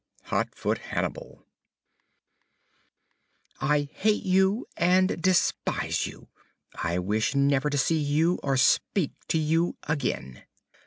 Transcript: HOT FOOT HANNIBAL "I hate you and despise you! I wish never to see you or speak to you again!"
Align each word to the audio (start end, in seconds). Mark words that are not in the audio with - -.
HOT 0.23 0.55
FOOT 0.55 0.77
HANNIBAL 0.79 1.45
"I 3.59 3.87
hate 3.93 4.23
you 4.23 4.65
and 4.75 5.21
despise 5.21 6.07
you! 6.07 6.27
I 6.73 6.97
wish 6.97 7.35
never 7.35 7.69
to 7.69 7.77
see 7.77 7.99
you 7.99 8.39
or 8.41 8.57
speak 8.57 9.11
to 9.27 9.37
you 9.37 9.75
again!" 9.83 10.41